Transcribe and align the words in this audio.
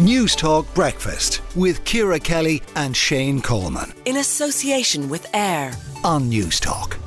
News 0.00 0.34
Talk 0.34 0.66
Breakfast 0.74 1.40
with 1.54 1.84
Ciara 1.84 2.18
Kelly 2.18 2.60
and 2.74 2.96
Shane 2.96 3.40
Coleman. 3.40 3.92
In 4.06 4.16
association 4.16 5.08
with 5.08 5.32
AIR 5.32 5.70
on 6.02 6.28
News 6.28 6.58
Talk. 6.58 6.98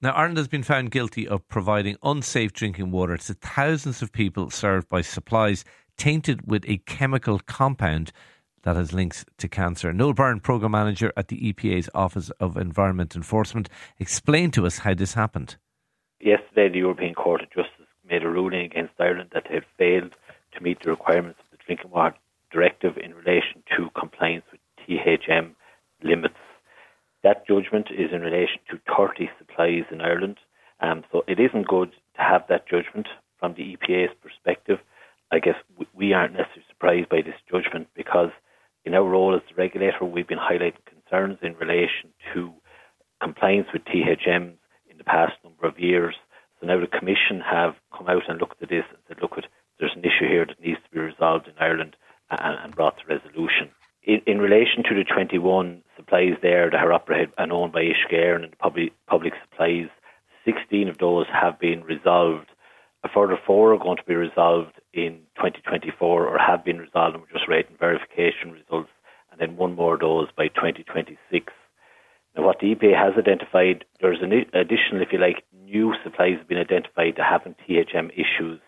Now, 0.00 0.10
Ireland 0.10 0.38
has 0.38 0.48
been 0.48 0.64
found 0.64 0.90
guilty 0.90 1.28
of 1.28 1.46
providing 1.46 1.98
unsafe 2.02 2.52
drinking 2.52 2.90
water 2.90 3.16
to 3.16 3.34
thousands 3.34 4.02
of 4.02 4.10
people 4.10 4.50
served 4.50 4.88
by 4.88 5.02
supplies 5.02 5.64
tainted 5.96 6.50
with 6.50 6.64
a 6.66 6.78
chemical 6.78 7.38
compound 7.38 8.10
that 8.64 8.74
has 8.74 8.92
links 8.92 9.24
to 9.38 9.46
cancer. 9.46 9.92
Noel 9.92 10.14
Byrne, 10.14 10.40
Programme 10.40 10.72
Manager 10.72 11.12
at 11.16 11.28
the 11.28 11.52
EPA's 11.52 11.88
Office 11.94 12.30
of 12.40 12.56
Environment 12.56 13.14
Enforcement, 13.14 13.68
explained 14.00 14.52
to 14.54 14.66
us 14.66 14.78
how 14.78 14.94
this 14.94 15.14
happened. 15.14 15.58
Yesterday, 16.18 16.70
the 16.70 16.78
European 16.78 17.14
Court 17.14 17.42
of 17.42 17.50
Justice 17.50 17.86
made 18.12 18.22
a 18.22 18.28
ruling 18.28 18.60
against 18.60 18.92
Ireland 18.98 19.30
that 19.32 19.44
they 19.48 19.54
had 19.54 19.64
failed 19.82 20.14
to 20.52 20.62
meet 20.62 20.78
the 20.82 20.90
requirements 20.90 21.40
of 21.40 21.46
the 21.50 21.64
Drinking 21.64 21.90
Water 21.90 22.16
Directive 22.52 22.96
in 22.98 23.14
relation 23.14 23.62
to 23.76 23.90
compliance 23.98 24.44
with 24.52 24.60
THM 24.86 25.54
limits. 26.02 26.42
That 27.24 27.46
judgment 27.46 27.88
is 27.90 28.12
in 28.12 28.20
relation 28.20 28.60
to 28.70 28.78
30 28.96 29.30
supplies 29.38 29.84
in 29.90 30.00
Ireland. 30.00 30.38
Um, 30.80 31.02
so 31.10 31.24
it 31.26 31.40
isn't 31.40 31.66
good 31.66 31.90
to 32.16 32.22
have 32.22 32.42
that 32.48 32.68
judgment 32.68 33.08
from 33.38 33.54
the 33.54 33.76
EPA's 33.76 34.14
perspective. 34.22 34.78
I 35.32 35.38
guess 35.38 35.56
we 35.94 36.12
aren't 36.12 36.34
necessarily 36.34 36.64
surprised 36.68 37.08
by 37.08 37.22
this 37.22 37.40
judgment 37.50 37.88
because 37.94 38.30
in 38.84 38.94
our 38.94 39.08
role 39.08 39.34
as 39.34 39.42
the 39.48 39.54
regulator, 39.54 40.04
we've 40.04 40.28
been 40.28 40.38
highlighting 40.38 40.84
concerns 40.84 41.38
in 41.42 41.54
relation 41.54 42.10
to 42.34 42.52
compliance 43.20 43.68
with 43.72 43.84
THMs 43.84 44.58
in 44.90 44.98
the 44.98 45.04
past 45.04 45.32
number 45.42 45.66
of 45.66 45.78
years. 45.78 46.14
So 46.60 46.66
now 46.66 46.78
the 46.78 46.86
Commission 46.86 47.40
have 47.40 47.74
come 47.96 48.08
out 48.08 48.28
and 48.28 48.40
looked 48.40 48.62
at 48.62 48.68
this 48.68 48.84
and 48.90 48.98
said, 49.08 49.18
look, 49.20 49.32
there's 49.34 49.46
an 50.02 50.10
issue 50.10 50.28
here 50.28 50.46
that 50.46 50.60
needs 50.60 50.78
to 50.84 50.90
be 50.90 51.00
resolved 51.00 51.48
in 51.48 51.54
Ireland 51.58 51.96
and, 52.30 52.58
and 52.62 52.74
brought 52.74 52.98
to 52.98 53.06
resolution. 53.06 53.70
In, 54.04 54.20
in, 54.26 54.40
relation 54.40 54.82
to 54.88 54.94
the 54.94 55.04
21 55.04 55.82
supplies 55.96 56.34
there 56.42 56.70
that 56.70 56.84
are 56.84 56.92
operated 56.92 57.32
and 57.38 57.52
owned 57.52 57.72
by 57.72 57.82
Uisce 57.82 58.10
Éireann 58.10 58.42
and 58.42 58.52
the 58.52 58.56
public, 58.56 58.92
public 59.06 59.32
supplies, 59.42 59.88
16 60.44 60.88
of 60.88 60.98
those 60.98 61.26
have 61.32 61.60
been 61.60 61.84
resolved. 61.84 62.48
A 63.04 63.08
further 63.08 63.38
four 63.46 63.72
are 63.72 63.78
going 63.78 63.96
to 63.98 64.04
be 64.04 64.14
resolved 64.14 64.80
in 64.92 65.20
2024 65.36 66.26
or 66.26 66.38
have 66.38 66.64
been 66.64 66.78
resolved, 66.78 67.14
and 67.14 67.22
we're 67.22 67.38
just 67.38 67.48
waiting 67.48 67.76
verification 67.78 68.50
results, 68.50 68.90
and 69.30 69.40
then 69.40 69.56
one 69.56 69.74
more 69.74 69.94
of 69.94 70.00
those 70.00 70.28
by 70.36 70.48
2026. 70.48 71.52
Now, 72.36 72.44
what 72.44 72.60
the 72.60 72.74
EPA 72.74 72.96
has 72.96 73.12
identified, 73.18 73.84
there's 74.00 74.22
an 74.22 74.32
additional, 74.32 75.02
if 75.02 75.12
you 75.12 75.18
like, 75.18 75.44
new 75.64 75.94
supplies 76.02 76.38
have 76.38 76.48
been 76.48 76.58
identified 76.58 77.14
that 77.16 77.26
having 77.26 77.54
THM 77.68 78.10
issues. 78.14 78.60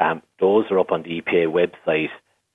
Um, 0.00 0.22
those 0.40 0.64
are 0.70 0.78
up 0.78 0.92
on 0.92 1.02
the 1.02 1.20
EPA 1.20 1.46
website. 1.46 2.10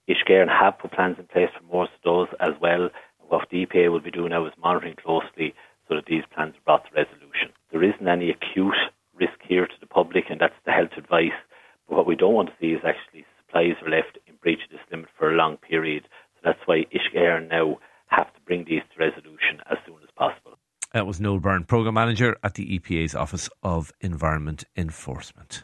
Uisce 0.10 0.30
Éireann 0.30 0.50
have 0.50 0.80
put 0.80 0.92
plans 0.92 1.18
in 1.20 1.26
place 1.28 1.50
for 1.58 1.76
most 1.76 1.92
of 1.96 2.04
those 2.04 2.28
as 2.40 2.54
well. 2.62 2.90
What 3.20 3.48
the 3.50 3.66
EPA 3.66 3.92
will 3.92 4.02
be 4.02 4.12
doing 4.12 4.30
now 4.30 4.46
is 4.46 4.54
monitoring 4.62 4.96
closely 4.96 5.54
so 5.88 5.96
that 5.96 6.06
these 6.06 6.24
plans 6.34 6.56
are 6.56 6.66
brought 6.66 6.86
to 6.86 6.96
resolution. 6.96 7.52
There 7.72 7.84
isn't 7.84 8.08
any 8.08 8.30
acute 8.30 8.76
risk 9.14 9.40
here 9.48 9.66
to 9.66 9.80
the 9.80 9.88
public, 9.88 10.26
and 10.30 10.40
that's 10.40 10.60
the 10.66 10.72
health 10.72 10.96
advice. 10.98 11.38
But 11.88 11.98
what 11.98 12.08
we 12.08 12.16
don't 12.16 12.34
want 12.34 12.50
to 12.50 12.56
see 12.60 12.74
is 12.74 12.82
actually 12.86 13.26
supplies 13.40 13.76
are 13.86 13.90
left 13.90 14.18
in 14.28 14.36
breach 14.42 14.64
of 14.66 14.72
this 14.72 14.86
limit 14.92 15.10
for 15.18 15.32
a 15.32 15.36
long 15.36 15.58
period. 15.58 16.04
So 16.36 16.42
that's 16.44 16.66
why 16.66 16.86
Uisce 16.94 17.16
Éireann 17.16 17.50
now 17.50 17.80
have 18.08 18.34
to 18.34 18.42
bring 18.46 18.66
these 18.66 18.84
to 18.94 19.00
resolution 19.00 19.62
as 19.70 19.78
soon 19.86 19.98
as 20.04 20.10
possible. 20.16 20.58
That 20.94 21.08
was 21.08 21.20
Noel 21.20 21.40
Byrne, 21.40 21.64
Programme 21.64 21.96
Manager 21.96 22.38
at 22.44 22.54
the 22.54 22.78
EPA's 22.78 23.16
Office 23.16 23.50
of 23.64 23.92
Environment 24.02 24.64
Enforcement. 24.78 25.64